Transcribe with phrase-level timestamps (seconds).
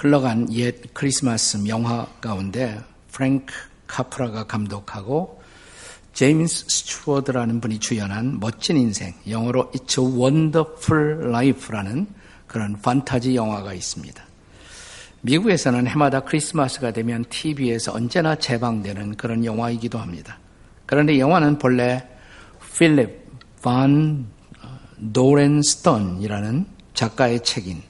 [0.00, 2.80] 흘러간 옛 크리스마스 영화 가운데
[3.12, 3.52] 프랭크
[3.86, 5.42] 카프라가 감독하고
[6.14, 12.06] 제임스 스튜어드라는 분이 주연한 멋진 인생, 영어로 It's a Wonderful Life라는
[12.46, 14.24] 그런 판타지 영화가 있습니다.
[15.20, 20.38] 미국에서는 해마다 크리스마스가 되면 TV에서 언제나 재방되는 그런 영화이기도 합니다.
[20.86, 22.08] 그런데 영화는 본래
[22.74, 23.20] 필립
[23.60, 24.26] 반
[25.12, 26.64] 도렌스턴이라는
[26.94, 27.89] 작가의 책인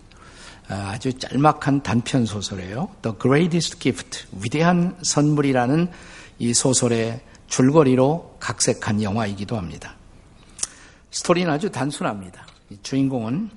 [0.71, 2.89] 아, 아주 짤막한 단편 소설이에요.
[3.03, 5.91] The Greatest Gift, 위대한 선물이라는
[6.39, 9.97] 이 소설의 줄거리로 각색한 영화이기도 합니다.
[11.11, 12.47] 스토리는 아주 단순합니다.
[12.85, 13.51] 주인공은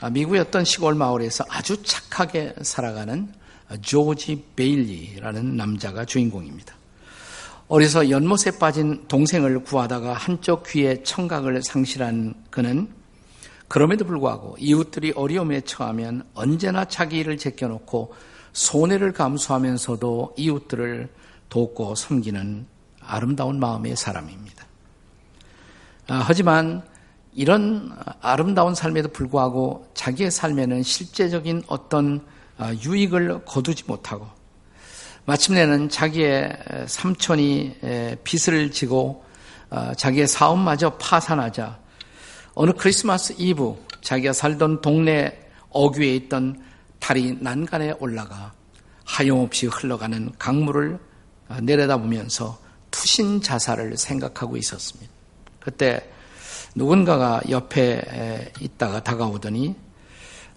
[0.00, 3.32] 아, 미국의 어떤 시골 마을에서 아주 착하게 살아가는
[3.80, 6.74] 조지 베일리라는 남자가 주인공입니다.
[7.68, 12.88] 어려서 연못에 빠진 동생을 구하다가 한쪽 귀에 청각을 상실한 그는
[13.68, 18.14] 그럼에도 불구하고 이웃들이 어려움에 처하면 언제나 자기 일을 제껴놓고
[18.52, 21.08] 손해를 감수하면서도 이웃들을
[21.48, 22.66] 돕고 섬기는
[23.00, 24.64] 아름다운 마음의 사람입니다.
[26.08, 26.82] 아, 하지만
[27.34, 32.24] 이런 아름다운 삶에도 불구하고 자기의 삶에는 실제적인 어떤
[32.56, 34.28] 아, 유익을 거두지 못하고
[35.24, 36.56] 마침내는 자기의
[36.86, 37.76] 삼촌이
[38.22, 39.24] 빚을 지고
[39.70, 41.78] 아, 자기의 사업마저 파산하자
[42.54, 46.62] 어느 크리스마스 이브 자기가 살던 동네 어귀에 있던
[47.00, 48.52] 달이 난간에 올라가
[49.04, 50.98] 하염없이 흘러가는 강물을
[51.48, 52.58] 아, 내려다보면서
[52.90, 55.12] 투신 자살을 생각하고 있었습니다.
[55.60, 56.08] 그때
[56.74, 59.74] 누군가가 옆에 있다가 다가오더니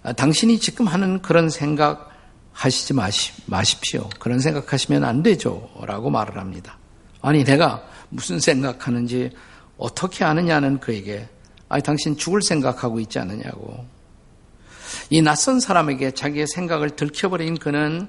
[0.04, 2.12] 아, 당신이 지금 하는 그런 생각
[2.54, 4.10] 하시지 마시, 마십시오.
[4.20, 5.70] 그런 생각하시면 안 되죠.
[5.82, 6.78] 라고 말을 합니다.
[7.22, 9.32] 아니, 내가 무슨 생각하는지
[9.78, 11.28] 어떻게 아느냐는 그에게
[11.70, 13.86] 아니, 당신 죽을 생각하고 있지 않느냐고.
[15.10, 18.08] 이 낯선 사람에게 자기의 생각을 들켜버린 그는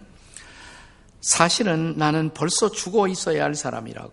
[1.20, 4.12] 사실은 나는 벌써 죽어 있어야 할 사람이라고.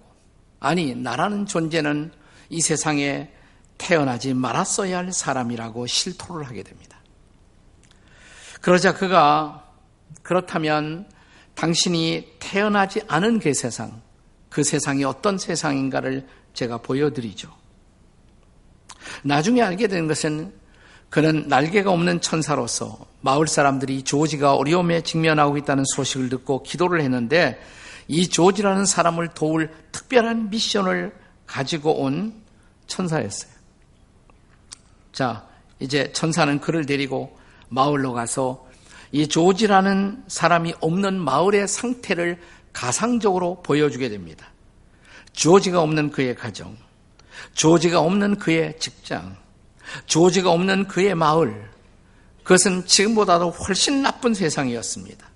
[0.60, 2.12] 아니, 나라는 존재는
[2.50, 3.32] 이 세상에
[3.78, 6.98] 태어나지 말았어야 할 사람이라고 실토를 하게 됩니다.
[8.62, 9.70] 그러자 그가
[10.24, 11.08] 그렇다면
[11.54, 14.02] 당신이 태어나지 않은 그 세상,
[14.50, 17.65] 그 세상이 어떤 세상인가를 제가 보여드리죠.
[19.24, 20.54] 나중에 알게 되는 것은
[21.10, 27.60] 그는 날개가 없는 천사로서 마을 사람들이 조지가 어려움에 직면하고 있다는 소식을 듣고 기도를 했는데
[28.08, 31.14] 이 조지라는 사람을 도울 특별한 미션을
[31.48, 32.34] 가지고 온
[32.88, 33.52] 천사였어요.
[35.12, 35.48] 자,
[35.80, 37.38] 이제 천사는 그를 데리고
[37.70, 38.68] 마을로 가서
[39.12, 42.40] 이 조지라는 사람이 없는 마을의 상태를
[42.74, 44.48] 가상적으로 보여주게 됩니다.
[45.32, 46.76] 조지가 없는 그의 가정,
[47.54, 49.38] 조지가 없는 그의 직장,
[50.06, 51.70] 조지가 없는 그의 마을,
[52.44, 55.28] 그것은 지금보다도 훨씬 나쁜 세상이었습니다.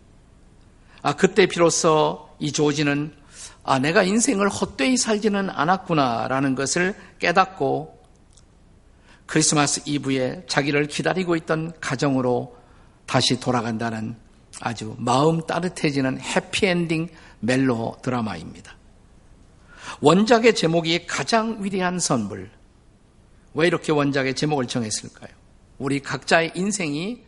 [1.02, 3.14] 아, 그때 비로소 이 조지는
[3.64, 8.00] 아, 내가 인생을 헛되이 살지는 않았구나라는 것을 깨닫고
[9.26, 12.58] 크리스마스 이브에 자기를 기다리고 있던 가정으로
[13.06, 14.16] 다시 돌아간다는
[14.60, 18.79] 아주 마음 따뜻해지는 해피엔딩 멜로 드라마입니다.
[20.02, 22.50] 원작의 제목이 가장 위대한 선물.
[23.54, 25.30] 왜 이렇게 원작의 제목을 정했을까요?
[25.78, 27.24] 우리 각자의 인생이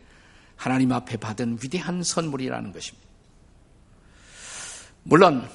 [0.56, 3.08] 하나님 앞에 받은 위대한 선물이라는 것입니다.
[5.02, 5.48] 물론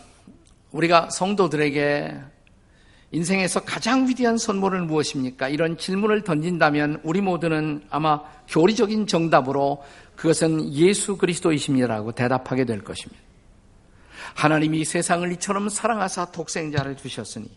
[0.71, 2.19] 우리가 성도들에게
[3.11, 5.47] 인생에서 가장 위대한 선물은 무엇입니까?
[5.47, 9.81] 이런 질문을 던진다면 우리 모두는 아마 교리적인 정답으로
[10.17, 13.21] 그것은 예수 그리스도이십니다라고 대답하게 될 것입니다.
[14.37, 17.49] 하나님이 세상을 이처럼 사랑하사 독생자를 주셨으니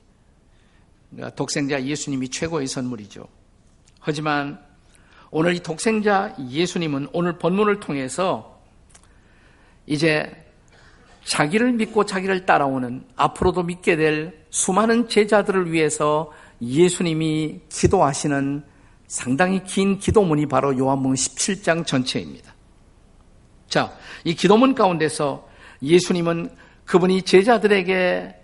[1.10, 3.28] 그러니까 독생자 예수님이 최고의 선물이죠.
[3.98, 4.58] 하지만
[5.30, 8.62] 오늘 이 독생자 예수님은 오늘 본문을 통해서
[9.86, 10.34] 이제
[11.24, 18.64] 자기를 믿고 자기를 따라오는 앞으로도 믿게 될 수많은 제자들을 위해서 예수님이 기도하시는
[19.06, 22.54] 상당히 긴 기도문이 바로 요한복음 17장 전체입니다.
[23.68, 23.92] 자,
[24.24, 25.46] 이 기도문 가운데서
[25.82, 28.34] 예수님은 그분이 제자들에게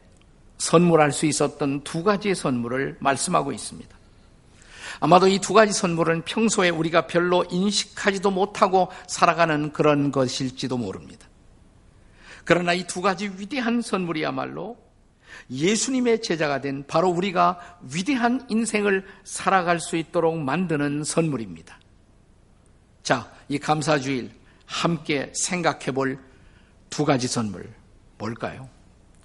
[0.58, 3.96] 선물할 수 있었던 두 가지의 선물을 말씀하고 있습니다.
[5.00, 11.26] 아마도 이 두 가지 선물은 평소에 우리가 별로 인식하지도 못하고 살아가는 그런 것일지도 모릅니다.
[12.44, 14.76] 그러나 이 두 가지 위대한 선물이야말로
[15.50, 17.58] 예수님의 제자가 된 바로 우리가
[17.92, 21.80] 위대한 인생을 살아갈 수 있도록 만드는 선물입니다.
[23.02, 24.30] 자, 이 감사주일
[24.66, 26.16] 함께 생각해 볼
[26.90, 27.68] 두 가지 선물.
[28.18, 28.68] 뭘까요?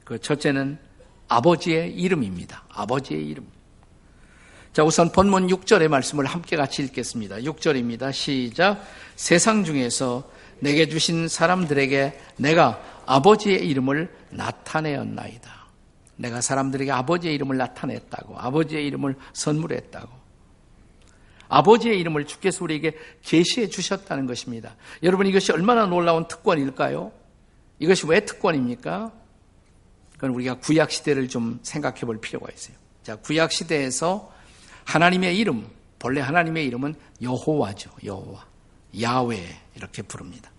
[0.03, 0.77] 그 첫째는
[1.27, 2.63] 아버지의 이름입니다.
[2.69, 3.47] 아버지의 이름.
[4.73, 7.37] 자, 우선 본문 6절의 말씀을 함께 같이 읽겠습니다.
[7.37, 8.13] 6절입니다.
[8.13, 8.85] 시작.
[9.15, 10.29] 세상 중에서
[10.59, 15.61] 내게 주신 사람들에게 내가 아버지의 이름을 나타내었나이다.
[16.17, 20.21] 내가 사람들에게 아버지의 이름을 나타냈다고, 아버지의 이름을 선물했다고.
[21.49, 24.75] 아버지의 이름을 주께서 우리에게 계시해 주셨다는 것입니다.
[25.03, 27.11] 여러분 이것이 얼마나 놀라운 특권일까요?
[27.81, 29.11] 이것이 왜 특권입니까?
[30.13, 32.77] 그건 우리가 구약 시대를 좀 생각해 볼 필요가 있어요.
[33.01, 34.31] 자, 구약 시대에서
[34.85, 35.67] 하나님의 이름,
[35.97, 36.93] 본래 하나님의 이름은
[37.23, 37.89] 여호와죠.
[38.05, 38.45] 여호와.
[39.01, 40.51] 야외 이렇게 부릅니다.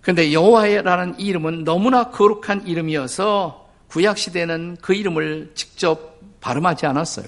[0.00, 7.26] 그런데 여호와라는 이름은 너무나 거룩한 이름이어서 구약 시대는 그 이름을 직접 발음하지 않았어요.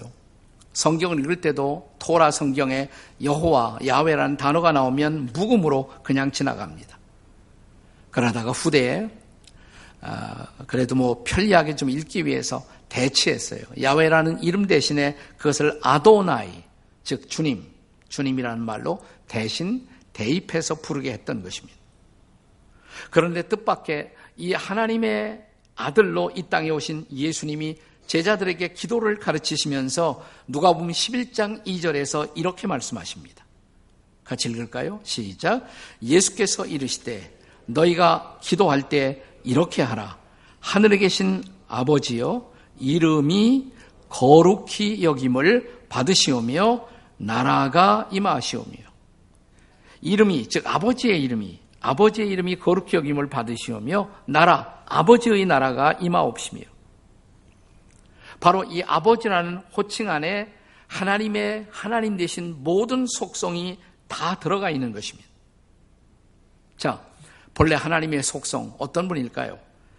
[0.72, 2.88] 성경을 읽을 때도 토라 성경에
[3.22, 6.98] 여호와, 야외라는 단어가 나오면 묵음으로 그냥 지나갑니다.
[8.14, 9.11] 그러다가 후대에
[10.00, 13.62] 아, 그래도 뭐 편리하게 좀 읽기 위해서 대치했어요.
[13.81, 16.62] 야외라는 이름 대신에 그것을 아도나이,
[17.02, 17.66] 즉 주님,
[18.08, 21.76] 주님이라는 말로 대신 대입해서 부르게 했던 것입니다.
[23.11, 25.44] 그런데 뜻밖의 이 하나님의
[25.75, 33.44] 아들로 이 땅에 오신 예수님이 제자들에게 기도를 가르치시면서 누가 보면 11장 2절에서 이렇게 말씀하십니다.
[34.22, 35.00] 같이 읽을까요?
[35.02, 35.66] 시작.
[36.00, 40.19] 예수께서 이르시되 너희가 기도할 때 이렇게 하라.
[40.61, 42.50] 하늘에 계신 아버지여
[42.81, 43.72] 이름이
[44.08, 48.76] 거룩히 여김을 받으시오며 나라가 임하시오며
[50.02, 56.62] 이름이 즉 아버지의 이름이 아버지의 이름이 거룩히 여김을 받으시오며 나라 아버지의 나라가 임하옵시며
[58.40, 60.52] 바로 이 아버지라는 호칭 안에
[60.87, 65.28] 하나님의 하나님 대신 모든 속성이 다 들어가 있는 것입니다.
[66.76, 67.02] 자,
[67.54, 69.58] 본래 하나님의 속성 어떤 분일까요?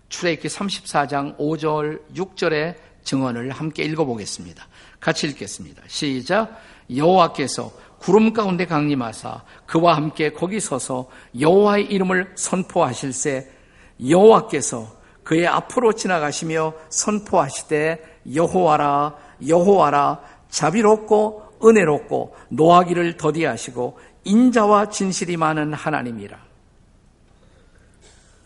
[0.10, 4.68] 출애굽기 34장 5절 6절의 증언을 함께 읽어보겠습니다.
[5.00, 5.82] 같이 읽겠습니다.
[5.88, 6.62] 시작.
[6.94, 11.10] 여호와께서 구름 가운데 강림하사 그와 함께 거기 서서
[11.40, 13.50] 여호와의 이름을 선포하실세
[14.08, 19.16] 여호와께서 그의 앞으로 지나가시며 선포하시되 여호와라
[19.48, 20.20] 여호와라
[20.50, 26.45] 자비롭고 은혜롭고 노하기를 더디하시고 인자와 진실이 많은 하나님이라.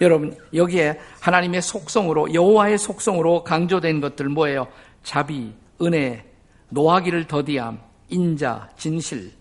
[0.02, 4.68] 여러분 여기에 하나님의 속성으로 여호와의 속성으로 강조된 것들 뭐예요?
[5.04, 6.26] 자비, 은혜,
[6.70, 9.34] 노하기를 더디함, 인자, 진실.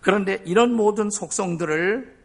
[0.00, 2.16] 그런데 이런 모든 속성들을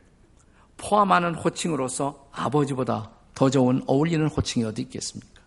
[0.78, 5.42] 포함하는 호칭으로서 아버지보다 더 좋은 어울리는 호칭이 어디 있겠습니까?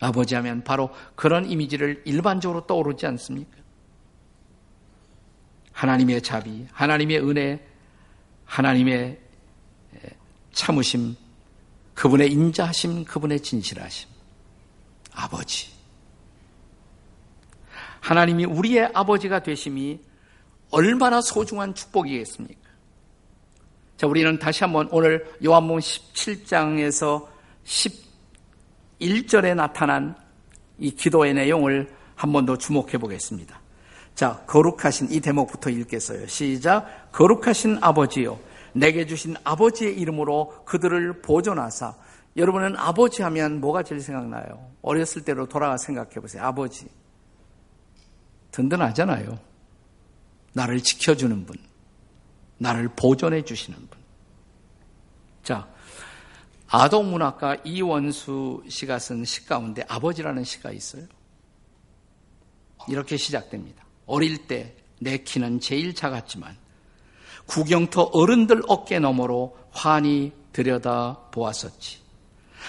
[0.00, 3.56] 아버지 하면 바로 그런 이미지를 일반적으로 떠오르지 않습니까?
[5.72, 7.66] 하나님의 자비, 하나님의 은혜,
[8.44, 9.18] 하나님의
[10.52, 11.16] 참으심,
[11.94, 14.08] 그분의 인자하심, 그분의 진실하심.
[15.12, 15.68] 아버지.
[18.00, 20.00] 하나님이 우리의 아버지가 되심이
[20.70, 22.60] 얼마나 소중한 축복이겠습니까?
[23.96, 27.26] 자, 우리는 다시 한번 오늘 요한복음 17장에서
[29.00, 30.16] 11절에 나타난
[30.78, 33.60] 이 기도의 내용을 한 번 더 주목해 보겠습니다.
[34.14, 36.26] 자, 거룩하신 이 대목부터 읽겠어요.
[36.26, 37.10] 시작.
[37.12, 38.38] 거룩하신 아버지요.
[38.72, 41.94] 내게 주신 아버지의 이름으로 그들을 보존하사.
[42.36, 44.70] 여러분은 아버지 하면 뭐가 제일 생각나요?
[44.82, 46.44] 어렸을 때로 돌아가 생각해 보세요.
[46.44, 46.88] 아버지.
[48.52, 49.38] 든든하잖아요.
[50.52, 51.56] 나를 지켜주는 분.
[52.58, 53.98] 나를 보존해 주시는 분.
[55.42, 55.68] 자,
[56.68, 61.04] 아동문학가 이원수 씨가 쓴 시 가운데 아버지라는 시가 있어요.
[62.88, 63.84] 이렇게 시작됩니다.
[64.06, 66.56] 어릴 때 내 키는 제일 작았지만
[67.50, 71.98] 구경터 어른들 어깨 너머로 환히 들여다 보았었지.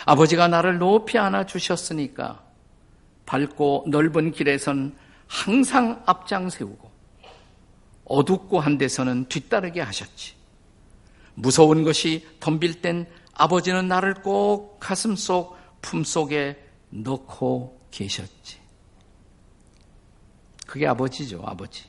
[0.06, 2.44] 아버지가 나를 높이 안아 주셨으니까
[3.26, 4.96] 밝고 넓은 길에선
[5.28, 6.92] 항상 앞장 세우고
[8.06, 10.34] 어둡고 한 데서는 뒤따르게 하셨지.
[11.36, 18.60] 무서운 것이 덤빌 땐 아버지는 나를 꼭 가슴 속 품 속에 넣고 계셨지.
[20.66, 21.86] 그게 아버지죠, 아버지.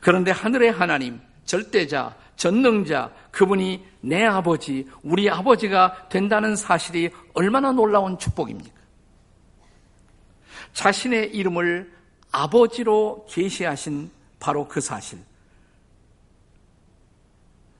[0.00, 8.80] 그런데 하늘의 하나님, 절대자, 전능자, 그분이 내 아버지, 우리 아버지가 된다는 사실이 얼마나 놀라운 축복입니까?
[10.72, 11.92] 자신의 이름을
[12.30, 15.18] 아버지로 계시하신 바로 그 사실.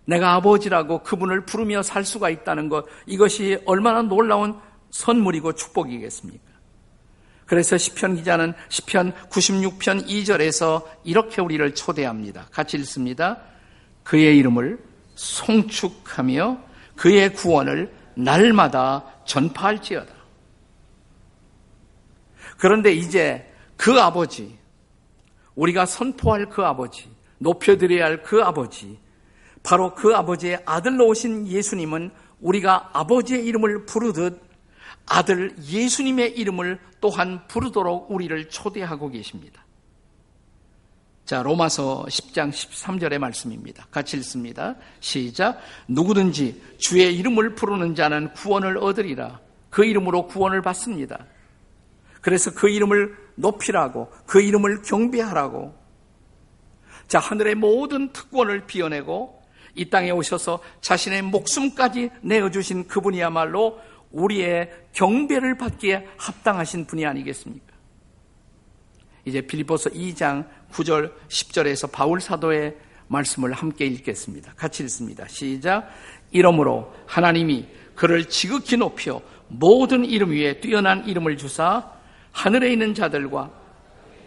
[0.04, 6.51] 내가 아버지라고 그분을 부르며 살 수가 있다는 것, 이것이 얼마나 놀라운 선물이고 축복이겠습니까?
[7.46, 12.46] 그래서 시편 기자는 시편 96편 2절에서 이렇게 우리를 초대합니다.
[12.50, 13.38] 같이 읽습니다.
[14.02, 14.78] 그의 이름을
[15.14, 16.58] 송축하며
[16.96, 20.12] 그의 구원을 날마다 전파할지어다.
[22.58, 24.56] 그런데 이제 그 아버지,
[25.54, 28.98] 우리가 선포할 그 아버지, 높여드려야 할 그 아버지,
[29.62, 34.40] 바로 그 아버지의 아들로 오신 예수님은 우리가 아버지의 이름을 부르듯
[35.06, 39.64] 아들 예수님의 이름을 또한 부르도록 우리를 초대하고 계십니다.
[41.24, 43.86] 자, 로마서 10장 13절의 말씀입니다.
[43.90, 44.74] 같이 읽습니다.
[45.00, 45.60] 시작.
[45.88, 49.40] 누구든지 주의 이름을 부르는 자는 구원을 얻으리라.
[49.70, 51.26] 그 이름으로 구원을 받습니다.
[52.20, 55.74] 그래서 그 이름을 높이라고, 그 이름을 경배하라고.
[57.08, 59.42] 자, 하늘의 모든 특권을 비워내고
[59.74, 63.80] 이 땅에 오셔서 자신의 목숨까지 내어주신 그분이야말로
[64.12, 67.72] 우리의 경배를 받기에 합당하신 분이 아니겠습니까?
[69.24, 72.76] 이제 빌립보서 2장 9절 10절에서 바울 사도의
[73.08, 74.54] 말씀을 함께 읽겠습니다.
[74.56, 75.26] 같이 읽습니다.
[75.28, 75.88] 시작.
[76.30, 81.92] 이러므로 하나님이 그를 지극히 높여 모든 이름 위에 뛰어난 이름을 주사
[82.32, 83.50] 하늘에 있는 자들과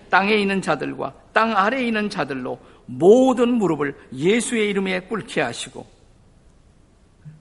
[0.10, 5.86] 땅에 있는 자들과 땅 아래에 있는 자들로 모든 무릎을 예수의 이름에 꿇게 하시고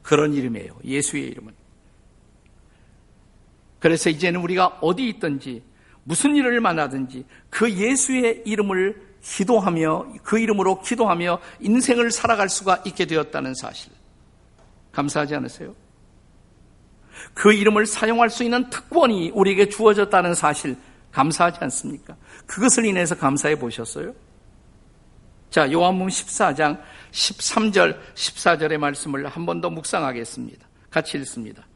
[0.02, 0.78] 그런 이름이에요.
[0.84, 1.63] 예수의 이름은.
[3.84, 5.62] 그래서 이제는 우리가 어디 있든지
[6.04, 13.52] 무슨 일을 만나든지 그 예수의 이름을 기도하며 그 이름으로 기도하며 인생을 살아갈 수가 있게 되었다는
[13.52, 13.92] 사실.
[14.90, 15.74] 감사하지 않으세요?
[17.34, 20.78] 그 이름을 사용할 수 있는 특권이 우리에게 주어졌다는 사실
[21.12, 22.16] 감사하지 않습니까?
[22.46, 24.14] 그것을 인해서 감사해 보셨어요?
[25.50, 26.80] 자, 요한복음 14장
[27.12, 30.66] 13절, 14절의 말씀을 한 번 더 묵상하겠습니다.
[30.88, 31.66] 같이 읽습니다.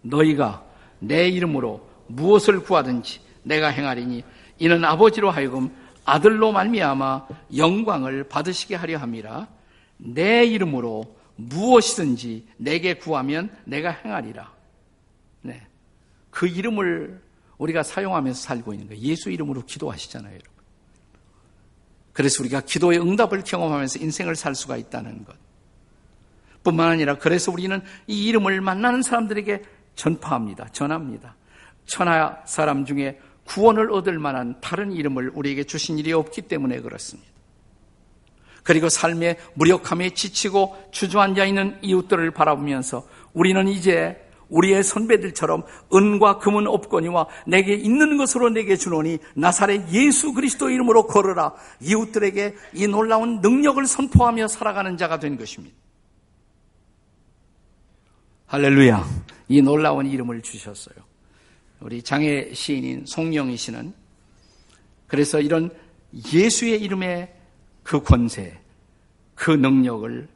[0.00, 0.64] 너희가
[0.98, 4.24] 내 이름으로 무엇을 구하든지 내가 행하리니
[4.58, 5.74] 이는 아버지로 하여금
[6.04, 9.48] 아들로 말미암아 영광을 받으시게 하려 함이라
[9.96, 14.52] 내 이름으로 무엇이든지 내게 구하면 내가 행하리라.
[15.42, 15.66] 네.
[16.30, 17.20] 그 이름을
[17.58, 19.02] 우리가 사용하면서 살고 있는 거예요.
[19.02, 20.50] 예수 이름으로 기도하시잖아요, 여러분.
[22.12, 25.36] 그래서 우리가 기도의 응답을 경험하면서 인생을 살 수가 있다는 것.
[26.62, 29.62] 뿐만 아니라 그래서 우리는 이 이름을 만나는 사람들에게
[29.94, 30.68] 전파합니다.
[30.72, 31.34] 전합니다.
[31.86, 37.30] 천하 사람 중에 구원을 얻을 만한 다른 이름을 우리에게 주신 일이 없기 때문에 그렇습니다.
[38.62, 47.26] 그리고 삶의 무력함에 지치고 주저앉아 있는 이웃들을 바라보면서 우리는 이제 우리의 선배들처럼 은과 금은 없거니와
[47.46, 54.48] 내게 있는 것으로 내게 주노니 나사렛 예수 그리스도 이름으로 걸어라 이웃들에게 이 놀라운 능력을 선포하며
[54.48, 55.76] 살아가는 자가 된 것입니다.
[58.46, 59.04] 할렐루야.
[59.48, 60.96] 이 놀라운 이름을 주셨어요.
[61.80, 63.92] 우리 장애 시인인 송영희 씨는
[65.06, 65.70] 그래서 이런
[66.32, 67.34] 예수의 이름의
[67.82, 68.58] 그 권세,
[69.34, 70.28] 그 능력을,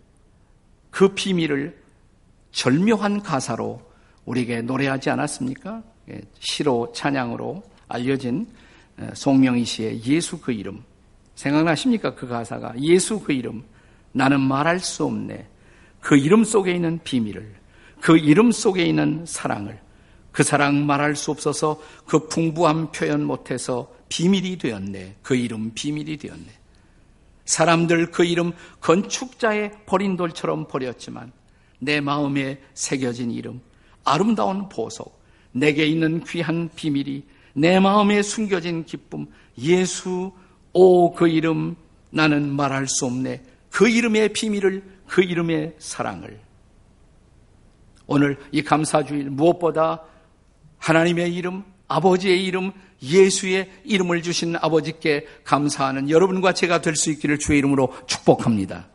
[0.91, 1.77] 그 비밀을
[2.53, 3.81] 절묘한 가사로
[4.25, 5.83] 우리에게 노래하지 않았습니까?
[6.11, 8.47] 예, 시로 찬양으로 알려진
[9.15, 10.83] 송명희 씨의 예수 그 이름.
[11.35, 12.15] 생각나십니까?
[12.15, 12.75] 그 가사가.
[12.81, 13.65] 예수 그 이름.
[14.13, 15.47] 나는 말할 수 없네.
[16.01, 17.55] 그 이름 속에 있는 비밀을,
[18.01, 19.81] 그 이름 속에 있는 사랑을,
[20.33, 25.17] 그 사랑 말할 수 없어서 그 풍부한 표현 못해서 비밀이 되었네.
[25.23, 26.47] 그 이름 비밀이 되었네.
[27.45, 31.33] 사람들 그 이름 건축자의 버린 돌처럼 버렸지만
[31.79, 33.61] 내 마음에 새겨진 이름,
[34.05, 35.19] 아름다운 보석,
[35.53, 37.25] 내게 있는 귀한 비밀이
[37.55, 39.27] 내 마음에 숨겨진 기쁨,
[39.59, 40.33] 예수,
[40.73, 41.77] 오, 그 이름,
[42.11, 43.43] 나는 말할 수 없네.
[43.71, 46.39] 그 이름의 비밀을, 그 이름의 사랑을.
[48.09, 50.03] 오늘 이 감사주일 무엇보다
[50.79, 52.73] 하나님의 이름, 아버지의 이름,
[53.03, 58.89] 예수의 이름을 주신 아버지께 감사하는 여러분과 제가 될 수 있기를 주의 이름으로 축복합니다.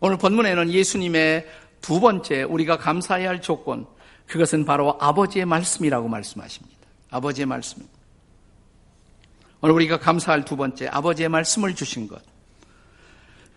[0.00, 1.46] 오늘 본문에는 예수님의
[1.80, 3.86] 두 번째 우리가 감사해야 할 조건,
[4.26, 6.76] 그것은 바로 아버지의 말씀이라고 말씀하십니다.
[7.10, 7.82] 아버지의 말씀.
[9.60, 12.20] 오늘 우리가 감사할 두 번째, 아버지의 말씀을 주신 것.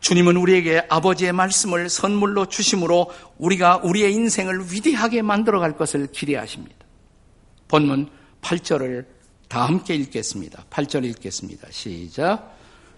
[0.03, 6.75] 주님은 우리에게 아버지의 말씀을 선물로 주심으로 우리가 우리의 인생을 위대하게 만들어 갈 것을 기대하십니다.
[7.69, 8.09] 본문
[8.41, 9.05] 8절을
[9.47, 10.65] 다 함께 읽겠습니다.
[10.69, 11.69] 8절 읽겠습니다.
[11.71, 12.53] 시작.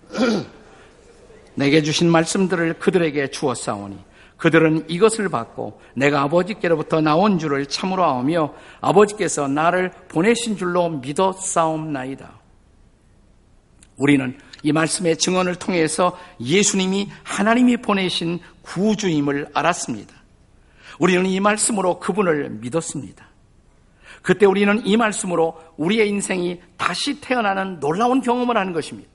[1.53, 3.99] 내게 주신 말씀들을 그들에게 주었사오니
[4.37, 12.39] 그들은 이것을 받고 내가 아버지께로부터 나온 줄을 참으로 아오며 아버지께서 나를 보내신 줄로 믿어 싸움나이다.
[13.97, 20.15] 우리는 이 말씀의 증언을 통해서 예수님이 하나님이 보내신 구주임을 알았습니다.
[20.97, 23.27] 우리는 이 말씀으로 그분을 믿었습니다.
[24.23, 29.07] 그때 우리는 이 말씀으로 우리의 인생이 다시 태어나는 놀라운 경험을 하는 것입니다.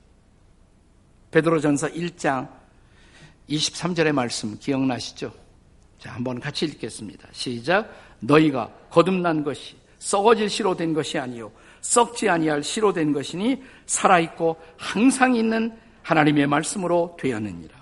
[1.31, 2.47] 베드로전서 1장
[3.49, 5.33] 23절의 말씀 기억나시죠?
[5.99, 7.27] 자, 한번 같이 읽겠습니다.
[7.33, 7.93] 시작.
[8.21, 14.57] 너희가 거듭난 것이 썩어질 시로 된 것이 아니요 썩지 아니할 시로 된 것이니 살아 있고
[14.77, 17.81] 항상 있는 하나님의 말씀으로 되었느니라.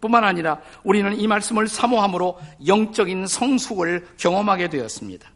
[0.00, 5.30] 뿐만 아니라 우리는 이 말씀을 사모함으로 영적인 성숙을 경험하게 되었습니다.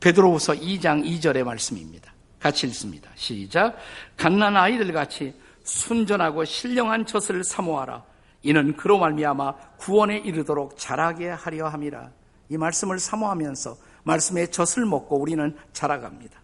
[0.00, 2.12] 베드로후서 2장 2절의 말씀입니다.
[2.40, 3.10] 같이 읽습니다.
[3.14, 3.76] 시작.
[4.16, 8.04] 갓난 아이들 같이 순전하고 신령한 젖을 사모하라.
[8.42, 12.10] 이는 그로 말미암아 구원에 이르도록 자라게 하려 함이라.
[12.48, 16.40] 이 말씀을 사모하면서 말씀의 젖을 먹고 우리는 자라갑니다.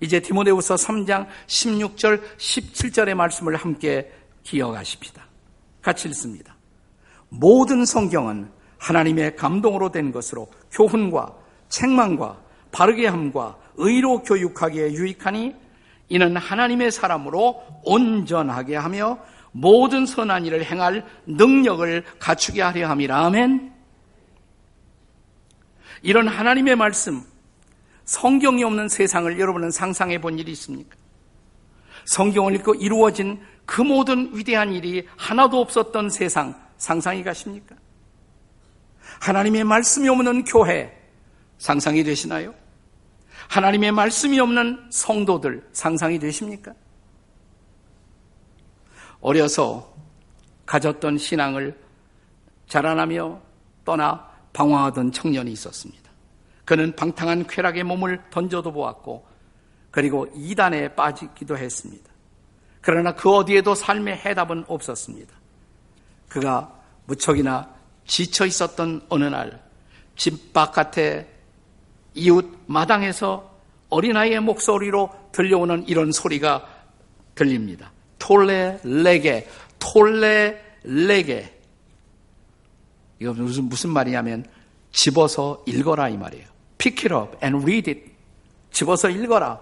[0.00, 4.12] 이제 디모데후서 3장 16절 17절의 말씀을 함께
[4.42, 5.24] 기억하십시다.
[5.82, 6.56] 같이 읽습니다.
[7.28, 11.34] 모든 성경은 하나님의 감동으로 된 것으로 교훈과
[11.68, 12.38] 책망과
[12.70, 15.54] 바르게 함과 의로 교육하기에 유익하니
[16.08, 19.18] 이는 하나님의 사람으로 온전하게 하며
[19.52, 23.26] 모든 선한 일을 행할 능력을 갖추게 하려 함이라.
[23.26, 23.73] 아멘.
[26.04, 27.24] 이런 하나님의 말씀,
[28.04, 30.96] 성경이 없는 세상을 여러분은 상상해 본 일이 있습니까?
[32.04, 37.74] 성경을 읽고 이루어진 그 모든 위대한 일이 하나도 없었던 세상 상상이 가십니까?
[39.20, 40.94] 하나님의 말씀이 없는 교회
[41.56, 42.54] 상상이 되시나요?
[43.48, 46.74] 하나님의 말씀이 없는 성도들 상상이 되십니까?
[49.22, 49.90] 어려서
[50.66, 51.78] 가졌던 신앙을
[52.68, 53.40] 자라나며
[53.86, 56.10] 떠나 방황하던 청년이 있었습니다.
[56.64, 59.26] 그는 방탕한 쾌락의 몸을 던져도 보았고
[59.90, 62.10] 그리고 이단에 빠지기도 했습니다.
[62.80, 65.34] 그러나 그 어디에도 삶의 해답은 없었습니다.
[66.28, 67.68] 그가 무척이나
[68.06, 69.64] 지쳐 있었던 어느 날
[70.16, 71.28] 집 바깥에
[72.14, 73.52] 이웃 마당에서
[73.88, 76.66] 어린아이의 목소리로 들려오는 이런 소리가
[77.34, 77.92] 들립니다.
[78.18, 81.52] 톨레 레게, 톨레 레게.
[83.24, 84.44] 이거 무슨, 무슨 말이냐면
[84.92, 86.46] 집어서 읽어라 이 말이에요.
[86.76, 88.12] Pick it up and read it.
[88.70, 89.60] 집어서 읽어라.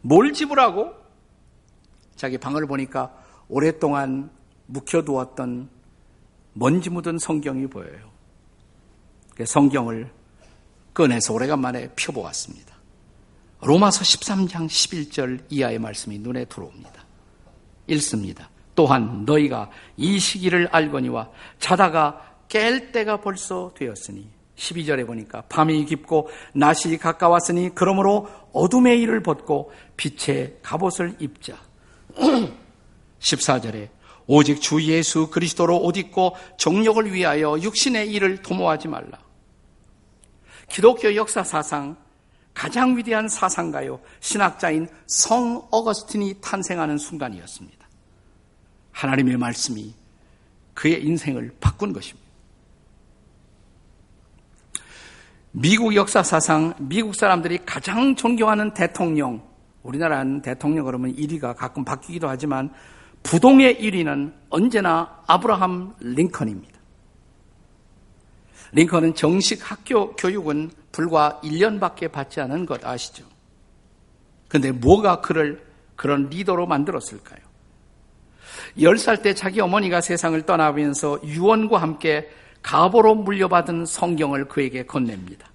[0.00, 0.92] 뭘 집으라고?
[2.14, 3.12] 자기 방을 보니까
[3.48, 4.30] 오랫동안
[4.66, 5.68] 묵혀두었던
[6.52, 8.10] 먼지 묻은 성경이 보여요.
[9.44, 10.10] 성경을
[10.94, 12.76] 꺼내서 오래간만에 펴보았습니다.
[13.60, 17.04] 로마서 13장 11절 이하의 말씀이 눈에 들어옵니다.
[17.88, 18.50] 읽습니다.
[18.74, 26.96] 또한 너희가 이 시기를 알거니와 자다가 깰 때가 벌써 되었으니 12절에 보니까 밤이 깊고 낮이
[26.98, 31.56] 가까웠으니 그러므로 어둠의 일을 벗고 빛의 갑옷을 입자.
[33.20, 33.88] 14절에
[34.26, 39.18] 오직 주 예수 그리스도로 옷 입고 정력을 위하여 육신의 일을 도모하지 말라.
[40.68, 41.96] 기독교 역사 사상
[42.52, 47.88] 가장 위대한 사상가요 신학자인 성 어거스틴이 탄생하는 순간이었습니다.
[48.92, 49.94] 하나님의 말씀이
[50.74, 52.27] 그의 인생을 바꾼 것입니다.
[55.52, 59.42] 미국 역사 사상, 미국 사람들이 가장 존경하는 대통령,
[59.82, 62.70] 우리나라는 대통령 그러면 1위가 가끔 바뀌기도 하지만
[63.22, 66.78] 부동의 1위는 언제나 아브라함 링컨입니다.
[68.72, 73.24] 링컨은 정식 학교 교육은 불과 1년밖에 받지 않은 것 아시죠?
[74.48, 75.64] 근데 뭐가 그를
[75.96, 77.40] 그런 리더로 만들었을까요?
[78.76, 82.28] 10살 때 자기 어머니가 세상을 떠나면서 유언과 함께
[82.62, 85.48] 가보로 물려받은 성경을 그에게 건넵니다.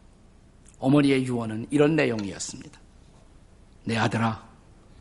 [0.79, 2.79] 어머니의 유언은 이런 내용이었습니다.
[3.85, 4.43] 내 아들아,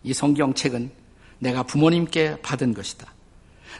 [0.02, 0.90] 이 성경책은
[1.38, 3.12] 내가 부모님께 받은 것이다.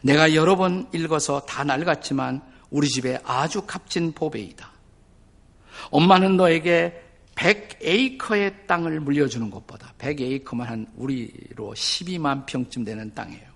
[0.02, 4.70] 내가 여러 번 읽어서 다 낡았지만 우리 집에 아주 값진 보배이다.
[5.90, 7.00] 엄마는 너에게
[7.35, 13.51] 100에이커의 땅을 물려주는 것보다 100에이커만 한 우리로 12만 평쯤 되는 땅이에요.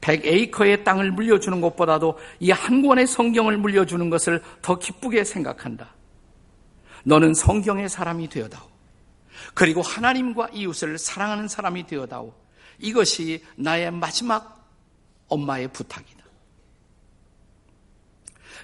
[0.00, 5.94] 100에이커의 땅을 물려주는 것보다도 이 한 권의 성경을 물려주는 것을 더 기쁘게 생각한다.
[7.04, 8.68] 너는 성경의 사람이 되어다오.
[9.54, 12.34] 그리고 하나님과 이웃을 사랑하는 사람이 되어다오.
[12.78, 14.70] 이것이 나의 마지막
[15.28, 16.24] 엄마의 부탁이다.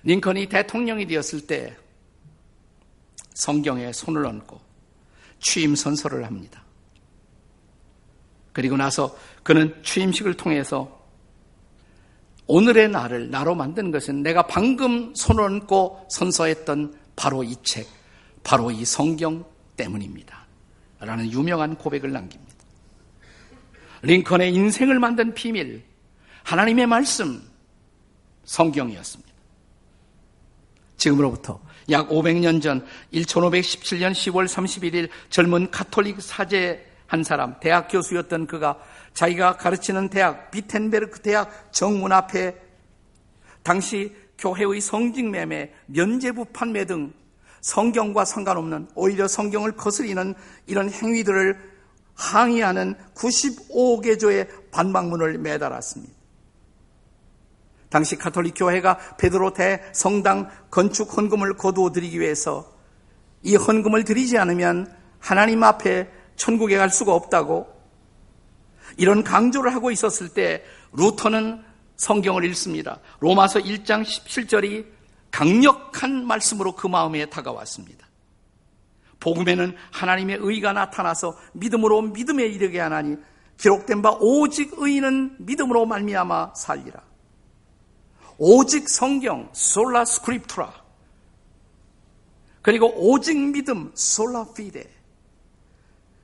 [0.05, 1.77] 링컨이 대통령이 되었을 때
[3.35, 4.61] 성경에 손을 얹고
[5.39, 6.65] 취임 선서를 합니다.
[8.53, 11.02] 그리고 나서 그는 취임식을 통해서
[12.53, 17.89] 오늘의 나를 나로 만든 것은 내가 방금 손을 얹고 선서했던 바로 이 책,
[18.45, 19.43] 바로 이 성경
[19.79, 20.47] 때문입니다.
[21.01, 22.53] 라는 유명한 고백을 남깁니다.
[24.03, 25.83] 링컨의 인생을 만든 비밀,
[26.43, 27.43] 하나님의 말씀,
[28.45, 29.33] 성경이었습니다.
[30.99, 32.85] 지금으로부터 약 500년 전
[33.15, 38.79] 1517년 10월 31일 젊은 카톨릭 사제 한 사람, 대학 교수였던 그가
[39.15, 42.57] 자기가 가르치는 대학, 비텐베르크 대학 정문 앞에
[43.63, 47.13] 당시 교회의 성직매매, 면제부 판매 등
[47.61, 50.35] 성경과 상관없는 오히려 성경을 거스리는
[50.67, 51.73] 이런 행위들을
[52.15, 56.13] 항의하는 95개 조의 반박문을 매달았습니다.
[57.89, 62.73] 당시 카톨릭 교회가 베드로 대 성당 건축 헌금을 거두어 드리기 위해서
[63.43, 67.72] 이 헌금을 드리지 않으면 하나님 앞에 천국에 갈 수가 없다고
[68.97, 71.63] 이런 강조를 하고 있었을 때 루터는
[71.97, 73.01] 성경을 읽습니다.
[73.21, 74.87] 로마서 1장 17절이
[75.31, 78.07] 강력한 말씀으로 그 마음에 다가왔습니다.
[79.21, 83.17] 복음에는 하나님의 의가 나타나서 믿음으로 믿음에 이르게 하나니
[83.57, 87.01] 기록된 바 오직 의인은 믿음으로 말미암아 살리라.
[88.39, 90.73] 오직 성경 솔라 스크립투라
[92.61, 94.93] 그리고 오직 믿음 솔라 피데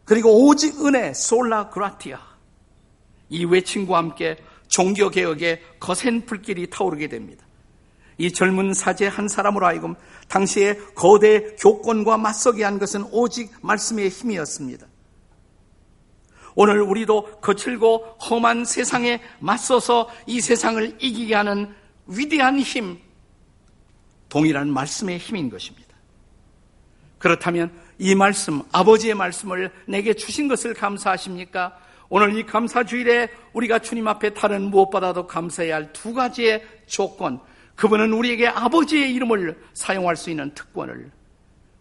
[0.05, 2.19] 그리고 오직 은혜 솔라 그라티아
[3.29, 4.37] 이 외침과 함께
[4.69, 7.45] 종교개혁의 거센 불길이 타오르게 됩니다.
[8.19, 9.95] 이 젊은 사제 한 사람으로 하여금
[10.29, 14.87] 당시에 거대 교권과 맞서게 한 것은 오직 말씀의 힘이었습니다.
[16.55, 21.73] 오늘 우리도 거칠고 험한 세상에 맞서서 이 세상을 이기게 하는
[22.07, 22.99] 위대한 힘,
[24.29, 25.89] 동일한 말씀의 힘인 것입니다.
[27.19, 31.79] 그렇다면 이 말씀, 아버지의 말씀을 내게 주신 것을 감사하십니까?
[32.11, 37.41] 오늘 이 감사 주일에 우리가 주님 앞에 다른 무엇보다도 감사해야 할 두 가지의 조건,
[37.75, 41.11] 그분은 우리에게 아버지의 이름을 사용할 수 있는 특권을,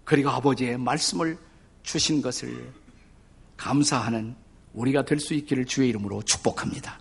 [0.03, 1.37] 그리고 아버지의 말씀을
[1.83, 2.71] 주신 것을
[3.55, 4.35] 감사하는
[4.73, 6.99] 우리가 될 수 있기를 주의 이름으로 축복합니다.